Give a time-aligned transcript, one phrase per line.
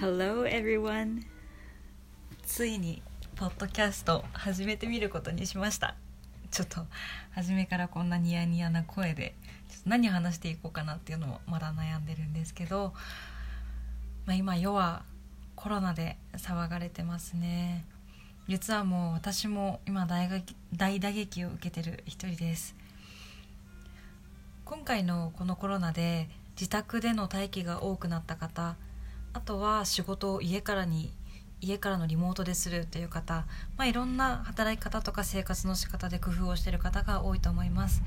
[0.00, 1.24] Hello everyone.
[2.42, 3.02] ついに
[3.36, 5.94] ポッドキャスト始めてみることにしました。
[6.50, 6.86] ちょっと
[7.32, 9.34] 初めからこんなニヤニヤな声で
[9.68, 12.94] ちょっと何を話していこうかなっていうのもまだ悩んでるんですけど、
[14.24, 15.02] まあ、今世は
[15.54, 17.84] コロナで騒がれてますね。
[18.48, 20.30] 実はもう私も今大
[20.74, 22.74] 大打撃を受けてる一人です。
[24.64, 28.76] 今回のこのコロナで自宅での待機が多くなった方
[29.32, 31.12] あとは仕事を家からに
[31.60, 33.44] 家からのリモートでするという方、
[33.76, 38.02] まあ、いろんな働き方とか生活の仕方で工夫をしている方が多いと思います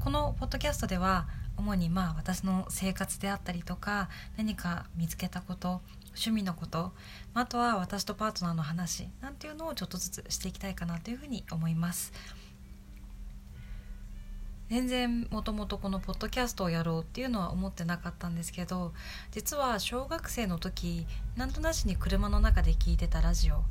[0.00, 1.26] このポッドキャストでは
[1.58, 6.92] 主にまあ私の生活であったりとか何か見つけたこと趣味のこと
[7.34, 12.12] あとは私とパートナーの話なんていうのをちょっとずつしていきたいかなというふうに思います。
[14.70, 18.92] 全然もともとこのポッドキャストをやろうっていうのは思ってなかったんですけど
[19.32, 23.64] 実は小学生の時なんとなしに車の中で聞いてたラジオ。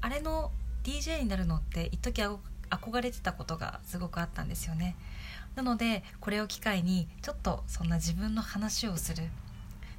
[0.00, 0.50] あれの
[0.82, 4.96] DJ になるのって一時憧れてたことがすごくあったんですよね。
[5.54, 9.22] なのでこれを機会にちょっとそんな自分の話をする。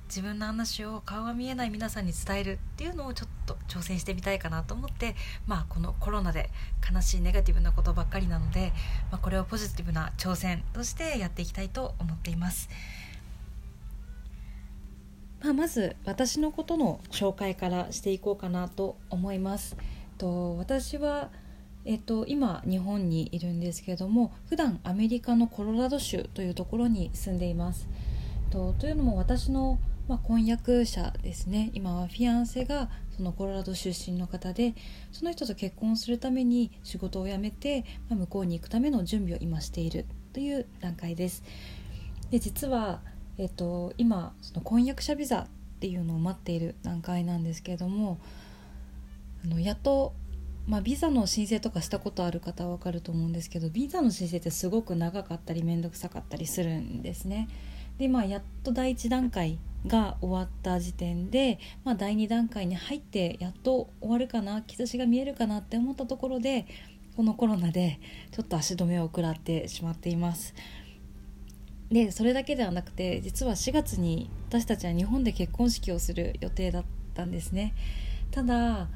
[0.09, 5.15] 自分の話を顔が見えない皆さんに伝えるっていうのをちょっと挑戦してみたいかなと思って
[5.47, 6.49] まあこのコロナで
[6.91, 8.71] 悲しいネガティブなことばっかりなので、
[9.11, 12.69] まあ、これをポジティブな挑戦としてやっていきたいと思っています。
[15.41, 19.77] まあ、まず私のことの紹介からしていこうかなと思います。
[20.17, 21.29] と私は
[21.85, 27.87] えっと、今日本にいるんですけれども普段アメリカのコロラド州というところに住んでいます。
[28.51, 34.73] とというのも私のまあ、婚約者ですね今はフィアンセがそのコロラド出身の方で
[35.11, 41.43] その人と結婚するために仕事を辞めて、まあ、向こうに行くための準備を今しているという段階です
[42.31, 43.01] で実は、
[43.37, 45.47] えっと、今その婚約者ビザっ
[45.79, 48.19] ていうのを待っている段階なんですけれども
[49.45, 50.13] あのやっと
[50.67, 57.47] まあ、ビザの申請とかしたことある方は分かると思うんですけどビザの申請ってすごく長かったり面倒くさかったりするんですね。
[57.99, 66.65] でまあやっと第1段階が終わった時点で、まあ、第2段階に入ってやっと終わるかな兆しが見えるかなって思ったところで
[67.15, 67.99] このコロナで
[68.31, 70.55] ちょっと足止めを食らってしまっています。
[71.91, 76.85] でそれだけではなくて実は4月に私たちは日本で結婚式をする予定だっ
[77.15, 77.73] たんですね
[78.29, 78.87] ただ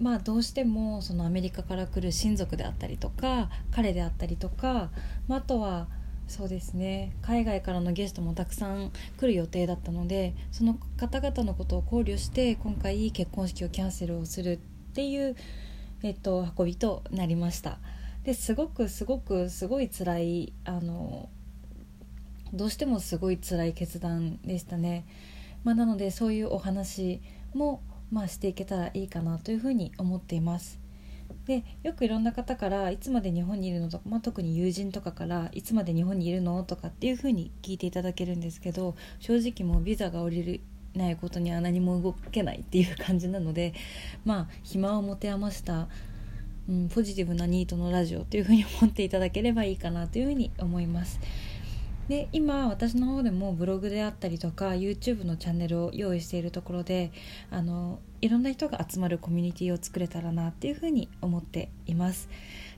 [0.00, 4.90] まあどうしてもそのアメリカから来る親族であったりとか彼であったりとか、
[5.28, 5.88] まあ、あとは
[6.30, 7.12] そうですね。
[7.22, 14.56] 海外からのゲストもたくさん来る予定だったのでその方々のことを考慮して今回結婚式をキャンセルをするっ
[14.94, 15.34] ていう、
[16.04, 17.80] えっと、運びとなりました。
[18.22, 21.28] ですごくすごくすごい辛いあの
[22.52, 25.06] どうしてもすごい辛い決断でしたね、
[25.64, 27.20] まあ、なのでそういうお話
[27.54, 30.78] も、まあ、していけたらいいかなというふうに思っています。
[31.50, 40.60] でよくいろんな方からいつまで日本にいるのとか、まあ、特に友人とかからいつまで日本にいるのとかっていうふうに聞いていただけるんですけど正直もうビザが下りる
[40.94, 43.74] ないことには何も動けないっていう感じなので
[44.24, 45.88] まあ暇を持て余した、
[46.68, 51.18] うん、ポジティブなニートのラジオというふうに思っていただければいいかなというふうに思います。
[52.10, 57.12] で今私の方でもブログであったりとか YouTube のチャンネルを用意しているところで
[57.52, 62.28] あのいろんな人が集まるコミュニティを作れたらなっていうふうに思っています。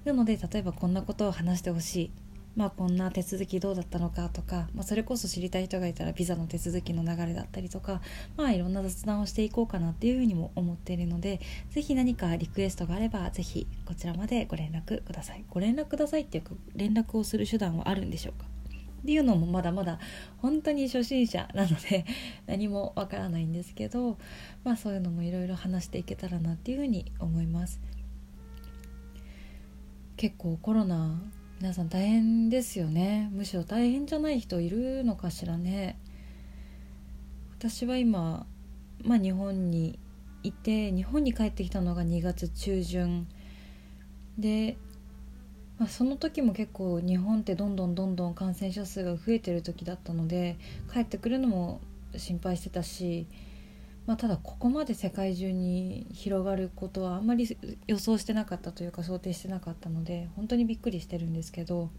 [0.04, 2.10] なので例えばこんなことを話してほしい。
[2.56, 8.02] まあこんな手続きどうだったのかとか、まあ、それこそ知りたい人がいたらビザの手続きの流れだったりとか
[8.36, 11.40] まあいろんな雑談をしていこうかなっていうふうにも思っているので
[11.70, 15.46] 是非何かリクエストがあれば是非こちらまでご連絡ください。
[15.48, 18.44] ご連絡くださいっていうか連絡をする手段はあるんでしょうか？
[19.02, 19.98] っていうのもまだまだ
[20.38, 22.04] 本当に初心者なので
[22.46, 24.16] 何もわからないんですけど、
[24.62, 27.80] まあ、そういうのもいろいろ話していけたらなっていうふうに思います。
[30.16, 31.20] 結構コロナ
[31.60, 33.28] 皆さん大変ですよね。
[33.32, 35.98] むしろ大変じゃない人いるのかしらね。
[37.58, 38.46] 私は今、
[39.02, 39.98] まあ、日本に
[40.44, 43.26] いて日本に帰ってきたのが2月中旬。
[44.38, 44.76] で
[45.82, 50.56] まあ、その時も結構日本ってどんどんどんどん感染者数が増えてる時だったので
[50.92, 51.80] 帰ってくるのも
[52.16, 53.26] 心配してたし、
[54.06, 57.58] まあ、ただここまで世界中に広がることはあんまり
[57.88, 61.90] 予想してなかったというか想定してなかったので本当にびっくりしてるんですけど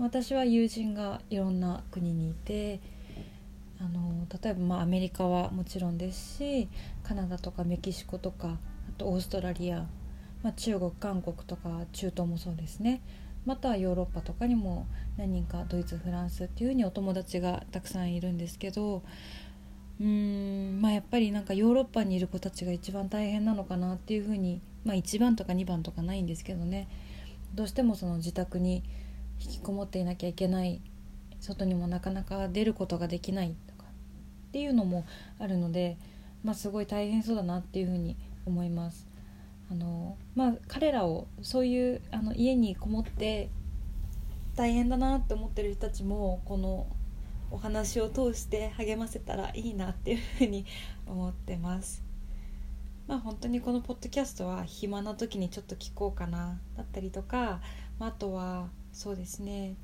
[0.00, 2.80] 私は友人がいろんな国にいて
[3.78, 6.68] あの例えばまあアメリカはもちろんですし
[7.04, 9.86] カナダとかメキシコとかあとオーストラリア
[10.42, 13.02] まあ、中国韓国とか中東もそうですね
[13.44, 14.86] またはヨーロッパとかにも
[15.16, 19.02] 何人かドイツフランスっていう風にお友達がたくさんいるんですけど
[20.00, 26.88] うーんまあやっぱりなんかヨーロッパにいる子たちが一番大変なのかなっていうふうにまあ1番とか2番とかないんですけどね
[27.54, 28.84] どうしてもその自宅に
[29.40, 30.80] 引きこもっていなきゃいけない
[31.40, 33.84] 外にもなかなか出ることができないとか
[34.48, 35.06] っていうのも
[35.38, 35.96] あるので、
[36.44, 39.07] まあ、すごい大変そうだなっていうふうに思います。
[39.70, 43.50] あのまあ、彼らをそういうあの家にこもって
[44.56, 46.86] 大変だなって思ってる人たちもこの
[47.50, 50.64] お話を通して励ませたらいいなっていうふうに
[51.06, 52.02] 思ってます。
[53.06, 57.60] まあ本当にこのポッドキャストは暇な時にちょっと聞こうかなだったりとか、
[57.98, 59.76] まあ、あとはそうですね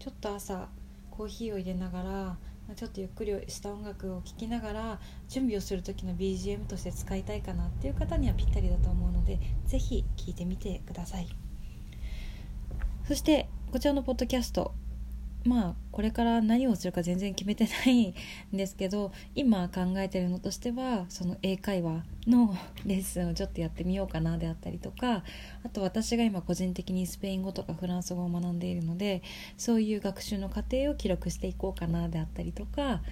[0.00, 0.68] ちょっと朝
[1.10, 2.36] コーヒーを入れながら
[2.74, 11.28] ちょっとゆっくりした音楽を聴きながら準備をする時の BGM として使いたいかなっていう方にはぴったりだと思うので是非聴いてみてください。
[13.06, 14.72] そしてこちらのポッドキャスト
[15.44, 18.14] まあこれから何をするか全然決めてないん
[18.52, 22.56] ですけど今考えてるのとしてはその英会話の
[22.86, 25.22] レッスンをちょっとやってみようかなであったりとか
[25.64, 29.22] あと私が今個人的にスペイン語とかフランス語を学んでいるので
[29.58, 33.02] そういう学習の過程を記録していこうかなであったりとか、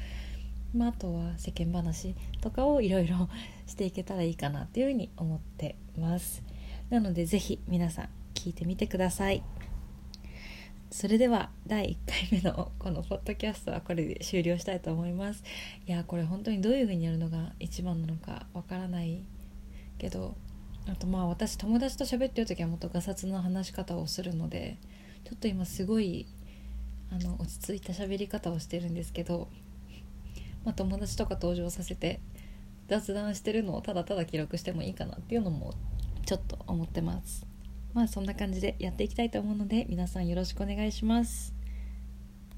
[0.75, 3.29] まあ、あとは世間話とかをいろいろ
[3.67, 6.43] していけたらいいかなっていうふうに思ってます
[6.89, 9.43] なので是非皆さん聞いてみてください。
[10.93, 15.43] それでは第1回目のこのポッドキャストはこれで終了したいと思います。
[15.87, 19.23] いやこれ本当にどういう風にやるのが一番なのかわからない
[19.97, 20.37] けど
[20.87, 24.77] あとまあ私友達と喋ってる時はもっとガサツな話し方をするので
[25.25, 26.27] ちょっと今すごい
[27.11, 29.49] あの落ち着いた喋り方をしてるんですけど、
[30.67, 32.21] まあ、友達とか登場させて
[32.89, 35.73] 雑談してるのをただただ記録してもいいかなっていうのも
[36.27, 37.52] ちょっと思ってます。
[37.95, 41.62] まあそんな感じでやっていきたいと思うので皆さんよろしくお願いします。